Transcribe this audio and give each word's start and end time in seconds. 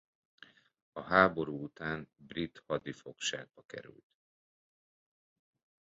A 0.91 1.01
háború 1.01 1.63
után 1.63 2.09
brit 2.17 2.63
hadifogságba 2.67 3.63
került. 3.65 4.17